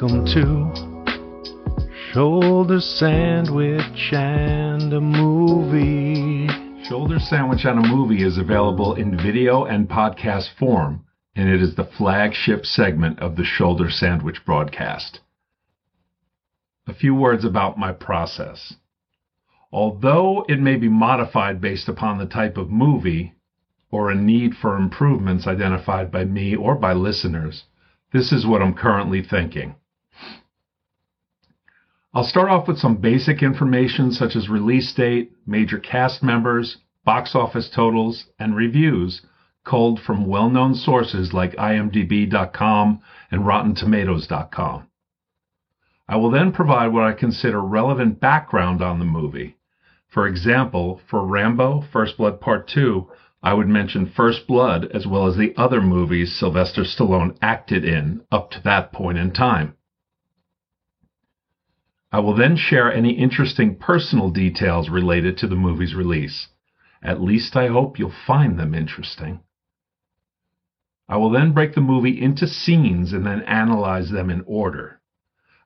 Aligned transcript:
Welcome 0.00 0.24
to 0.32 1.92
Shoulder 2.14 2.80
Sandwich 2.80 4.12
and 4.14 4.94
a 4.94 5.00
Movie. 5.00 6.48
Shoulder 6.84 7.18
Sandwich 7.18 7.66
and 7.66 7.84
a 7.84 7.86
Movie 7.86 8.24
is 8.24 8.38
available 8.38 8.94
in 8.94 9.18
video 9.18 9.66
and 9.66 9.90
podcast 9.90 10.56
form, 10.58 11.04
and 11.36 11.50
it 11.50 11.60
is 11.60 11.74
the 11.74 11.84
flagship 11.84 12.64
segment 12.64 13.18
of 13.18 13.36
the 13.36 13.44
Shoulder 13.44 13.90
Sandwich 13.90 14.38
broadcast. 14.46 15.20
A 16.86 16.94
few 16.94 17.14
words 17.14 17.44
about 17.44 17.78
my 17.78 17.92
process. 17.92 18.76
Although 19.70 20.46
it 20.48 20.60
may 20.60 20.76
be 20.76 20.88
modified 20.88 21.60
based 21.60 21.90
upon 21.90 22.16
the 22.16 22.24
type 22.24 22.56
of 22.56 22.70
movie 22.70 23.34
or 23.90 24.10
a 24.10 24.14
need 24.14 24.54
for 24.54 24.78
improvements 24.78 25.46
identified 25.46 26.10
by 26.10 26.24
me 26.24 26.56
or 26.56 26.74
by 26.74 26.94
listeners, 26.94 27.64
this 28.14 28.32
is 28.32 28.46
what 28.46 28.62
I'm 28.62 28.72
currently 28.72 29.22
thinking. 29.22 29.74
I'll 32.12 32.24
start 32.24 32.50
off 32.50 32.66
with 32.66 32.78
some 32.78 32.96
basic 32.96 33.40
information 33.40 34.10
such 34.10 34.34
as 34.34 34.48
release 34.48 34.92
date, 34.92 35.30
major 35.46 35.78
cast 35.78 36.24
members, 36.24 36.78
box 37.04 37.36
office 37.36 37.70
totals, 37.70 38.26
and 38.36 38.56
reviews 38.56 39.22
culled 39.64 40.00
from 40.00 40.26
well-known 40.26 40.74
sources 40.74 41.32
like 41.32 41.54
imdb.com 41.54 43.00
and 43.30 43.42
rottentomatoes.com. 43.42 44.88
I 46.08 46.16
will 46.16 46.30
then 46.32 46.50
provide 46.50 46.88
what 46.88 47.04
I 47.04 47.12
consider 47.12 47.60
relevant 47.60 48.18
background 48.18 48.82
on 48.82 48.98
the 48.98 49.04
movie. 49.04 49.56
For 50.08 50.26
example, 50.26 51.00
for 51.08 51.24
Rambo 51.24 51.82
First 51.92 52.16
Blood 52.16 52.40
Part 52.40 52.66
2, 52.66 53.08
I 53.40 53.54
would 53.54 53.68
mention 53.68 54.06
First 54.16 54.48
Blood 54.48 54.90
as 54.92 55.06
well 55.06 55.28
as 55.28 55.36
the 55.36 55.54
other 55.56 55.80
movies 55.80 56.34
Sylvester 56.34 56.82
Stallone 56.82 57.36
acted 57.40 57.84
in 57.84 58.22
up 58.32 58.50
to 58.50 58.60
that 58.64 58.92
point 58.92 59.18
in 59.18 59.30
time. 59.30 59.76
I 62.12 62.18
will 62.18 62.34
then 62.34 62.56
share 62.56 62.92
any 62.92 63.12
interesting 63.12 63.76
personal 63.76 64.30
details 64.30 64.88
related 64.88 65.36
to 65.38 65.46
the 65.46 65.54
movie's 65.54 65.94
release. 65.94 66.48
At 67.02 67.22
least 67.22 67.56
I 67.56 67.68
hope 67.68 67.98
you'll 67.98 68.10
find 68.26 68.58
them 68.58 68.74
interesting. 68.74 69.40
I 71.08 71.16
will 71.16 71.30
then 71.30 71.52
break 71.52 71.74
the 71.74 71.80
movie 71.80 72.20
into 72.20 72.46
scenes 72.46 73.12
and 73.12 73.24
then 73.24 73.42
analyze 73.42 74.10
them 74.10 74.28
in 74.28 74.42
order. 74.46 75.00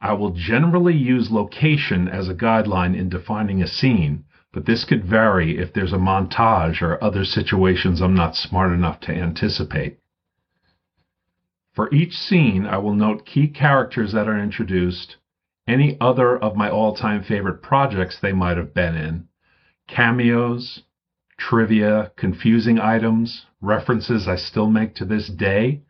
I 0.00 0.14
will 0.14 0.30
generally 0.30 0.96
use 0.96 1.30
location 1.30 2.08
as 2.08 2.28
a 2.28 2.34
guideline 2.34 2.96
in 2.96 3.08
defining 3.08 3.62
a 3.62 3.68
scene, 3.68 4.24
but 4.52 4.66
this 4.66 4.84
could 4.84 5.04
vary 5.04 5.58
if 5.58 5.72
there's 5.72 5.92
a 5.92 5.96
montage 5.96 6.82
or 6.82 7.02
other 7.02 7.24
situations 7.24 8.00
I'm 8.00 8.14
not 8.14 8.36
smart 8.36 8.72
enough 8.72 8.98
to 9.00 9.12
anticipate. 9.12 9.98
For 11.72 11.92
each 11.94 12.18
scene, 12.18 12.66
I 12.66 12.78
will 12.78 12.94
note 12.94 13.24
key 13.24 13.46
characters 13.46 14.12
that 14.12 14.28
are 14.28 14.38
introduced, 14.38 15.16
any 15.66 15.96
other 16.00 16.36
of 16.36 16.56
my 16.56 16.68
all 16.70 16.94
time 16.94 17.22
favorite 17.22 17.62
projects 17.62 18.18
they 18.20 18.32
might 18.32 18.56
have 18.56 18.74
been 18.74 18.96
in, 18.96 19.28
cameos, 19.88 20.82
trivia, 21.38 22.12
confusing 22.16 22.78
items, 22.78 23.46
references 23.60 24.28
I 24.28 24.36
still 24.36 24.68
make 24.68 24.94
to 24.96 25.04
this 25.04 25.28
day, 25.28 25.82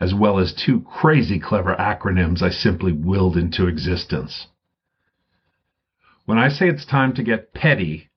as 0.00 0.14
well 0.14 0.38
as 0.38 0.54
two 0.54 0.80
crazy 0.80 1.38
clever 1.38 1.74
acronyms 1.74 2.42
I 2.42 2.50
simply 2.50 2.92
willed 2.92 3.36
into 3.36 3.66
existence. 3.66 4.48
When 6.24 6.38
I 6.38 6.48
say 6.48 6.68
it's 6.68 6.86
time 6.86 7.12
to 7.14 7.22
get 7.22 7.52
petty, 7.52 8.10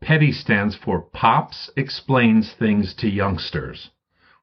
Petty 0.00 0.30
stands 0.30 0.76
for 0.76 1.02
Pops 1.02 1.70
Explains 1.76 2.52
Things 2.52 2.94
to 2.94 3.08
Youngsters, 3.08 3.90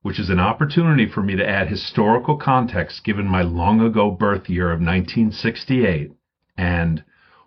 which 0.06 0.20
is 0.20 0.30
an 0.30 0.40
opportunity 0.40 1.08
for 1.08 1.24
me 1.24 1.36
to 1.36 1.50
add 1.50 1.68
historical 1.68 2.38
context 2.38 3.04
given 3.04 3.26
my 3.26 3.42
long 3.42 3.82
ago 3.82 4.12
birth 4.12 4.48
year 4.48 4.68
of 4.68 4.80
1968. 4.80 6.12
And 6.56 7.04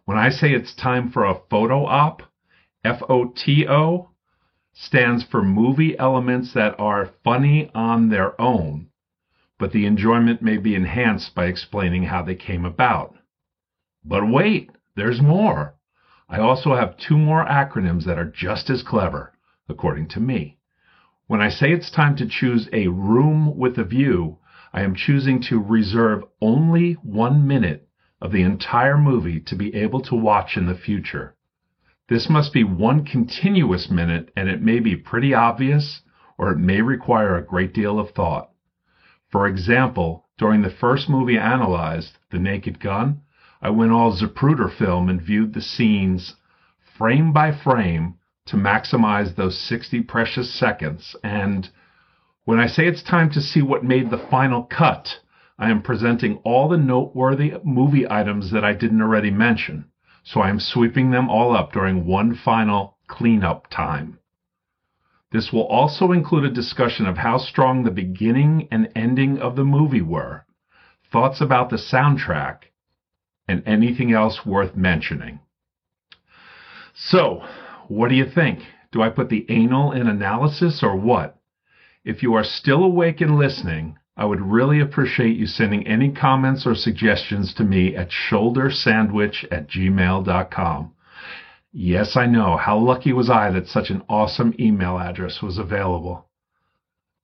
when 0.06 0.19
I 0.19 0.31
say 0.31 0.51
it's 0.51 0.74
time 0.74 1.08
for 1.08 1.24
a 1.24 1.41
photo 1.48 1.86
op, 1.86 2.20
F 2.83 3.01
O 3.08 3.27
T 3.27 3.64
O 3.69 4.11
stands 4.73 5.23
for 5.23 5.41
movie 5.41 5.96
elements 6.01 6.52
that 6.55 6.74
are 6.80 7.11
funny 7.23 7.70
on 7.77 8.08
their 8.08 8.39
own, 8.41 8.89
but 9.57 9.70
the 9.70 9.86
enjoyment 9.86 10.42
may 10.42 10.57
be 10.57 10.75
enhanced 10.75 11.36
by 11.36 11.45
explaining 11.45 12.02
how 12.02 12.25
they 12.25 12.35
came 12.35 12.64
about. 12.64 13.14
But 14.05 14.29
wait, 14.29 14.73
there's 14.96 15.23
more. 15.23 15.77
I 16.29 16.40
also 16.40 16.75
have 16.75 16.96
two 16.96 17.19
more 17.19 17.46
acronyms 17.46 18.05
that 18.07 18.19
are 18.19 18.29
just 18.29 18.69
as 18.69 18.83
clever, 18.83 19.33
according 19.69 20.08
to 20.08 20.19
me. 20.19 20.58
When 21.28 21.42
I 21.42 21.50
say 21.50 21.72
it's 21.72 21.90
time 21.90 22.16
to 22.16 22.27
choose 22.27 22.70
a 22.72 22.89
room 22.89 23.55
with 23.55 23.77
a 23.77 23.84
view, 23.84 24.39
I 24.72 24.80
am 24.80 24.94
choosing 24.94 25.42
to 25.42 25.61
reserve 25.61 26.24
only 26.40 26.94
one 26.94 27.46
minute 27.46 27.86
of 28.22 28.33
the 28.33 28.40
entire 28.40 28.96
movie 28.96 29.39
to 29.40 29.55
be 29.55 29.74
able 29.74 30.00
to 30.05 30.14
watch 30.14 30.56
in 30.56 30.64
the 30.64 30.74
future. 30.74 31.36
This 32.08 32.30
must 32.30 32.55
be 32.55 32.64
one 32.64 33.05
continuous 33.05 33.90
minute, 33.90 34.33
and 34.34 34.48
it 34.48 34.62
may 34.62 34.80
be 34.80 34.96
pretty 34.96 35.34
obvious, 35.34 36.00
or 36.39 36.50
it 36.50 36.58
may 36.58 36.80
require 36.80 37.36
a 37.36 37.45
great 37.45 37.74
deal 37.74 38.00
of 38.00 38.12
thought. 38.12 38.48
For 39.30 39.46
example, 39.46 40.27
during 40.39 40.62
the 40.62 40.70
first 40.70 41.10
movie 41.10 41.36
analyzed, 41.36 42.16
The 42.30 42.39
Naked 42.39 42.80
Gun, 42.80 43.20
I 43.60 43.68
went 43.68 43.92
all 43.92 44.16
Zapruder 44.16 44.74
film 44.74 45.10
and 45.10 45.20
viewed 45.20 45.52
the 45.52 45.60
scenes 45.60 46.36
frame 46.96 47.34
by 47.34 47.52
frame 47.52 48.14
to 48.48 48.57
maximize 48.57 49.36
those 49.36 49.59
60 49.69 50.03
precious 50.03 50.53
seconds. 50.53 51.17
And 51.23 51.69
when 52.45 52.59
I 52.59 52.67
say 52.67 52.86
it's 52.86 53.03
time 53.03 53.31
to 53.31 53.41
see 53.41 53.63
what 53.63 53.85
made 53.85 54.11
the 54.11 54.27
final 54.31 54.63
cut, 54.64 55.09
I 55.59 55.70
am 55.70 55.83
presenting 55.83 56.36
all 56.45 56.69
the 56.69 56.77
noteworthy 56.77 57.55
movie 57.64 58.08
items 58.08 58.53
that 58.53 58.64
I 58.64 58.73
didn't 58.75 59.03
already 59.03 59.31
mention. 59.31 59.87
So 60.25 60.41
I 60.41 60.51
am 60.51 60.61
sweeping 60.61 61.11
them 61.11 61.29
all 61.29 61.57
up 61.57 61.73
during 61.73 62.07
one 62.07 62.35
final 62.35 62.97
cleanup 63.07 63.69
time. 63.70 64.19
This 65.31 65.53
will 65.53 65.67
also 65.67 66.13
include 66.13 66.45
a 66.45 66.51
discussion 66.51 67.07
of 67.07 67.19
how 67.19 67.39
strong 67.39 67.85
the 67.85 67.91
beginning 67.91 68.69
and 68.70 68.91
ending 68.95 69.39
of 69.39 69.57
the 69.57 69.64
movie 69.64 70.03
were, 70.03 70.47
thoughts 71.13 71.41
about 71.41 71.70
the 71.70 71.77
soundtrack, 71.77 72.64
and 73.47 73.63
anything 73.67 74.13
else 74.13 74.47
worth 74.47 74.75
mentioning. 74.75 75.41
So, 76.95 77.42
what 77.89 78.09
do 78.09 78.15
you 78.15 78.27
think? 78.27 78.61
Do 78.93 79.03
I 79.03 79.09
put 79.09 79.29
the 79.29 79.45
anal 79.49 79.93
in 79.93 80.07
analysis 80.07 80.83
or 80.83 80.97
what? 80.97 81.37
If 82.05 82.23
you 82.23 82.35
are 82.35 82.45
still 82.45 82.85
awake 82.85 83.21
and 83.21 83.37
listening, 83.37 83.99
I 84.17 84.25
would 84.25 84.41
really 84.41 84.81
appreciate 84.81 85.37
you 85.37 85.47
sending 85.47 85.87
any 85.87 86.13
comments 86.13 86.67
or 86.67 86.75
suggestions 86.75 87.53
to 87.55 87.65
me 87.65 87.95
at 87.97 88.11
shouldersandwich 88.11 89.45
at 89.51 89.69
gmail.com. 89.69 90.93
Yes, 91.73 92.17
I 92.17 92.27
know. 92.27 92.57
How 92.57 92.79
lucky 92.79 93.13
was 93.13 93.29
I 93.29 93.51
that 93.51 93.67
such 93.67 93.91
an 93.91 94.03
awesome 94.09 94.55
email 94.59 94.99
address 94.99 95.43
was 95.43 95.59
available? 95.59 96.27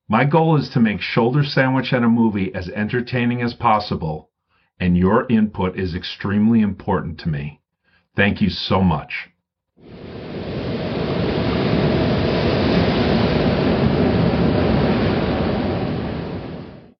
My 0.08 0.24
goal 0.24 0.56
is 0.56 0.68
to 0.70 0.80
make 0.80 1.00
Shoulder 1.00 1.44
Sandwich 1.44 1.92
and 1.92 2.04
a 2.04 2.08
movie 2.08 2.54
as 2.54 2.68
entertaining 2.68 3.40
as 3.40 3.54
possible 3.54 4.30
and 4.80 4.96
your 4.96 5.26
input 5.30 5.78
is 5.78 5.94
extremely 5.94 6.60
important 6.60 7.18
to 7.20 7.28
me. 7.28 7.60
Thank 8.16 8.40
you 8.40 8.50
so 8.50 8.80
much. 8.80 9.30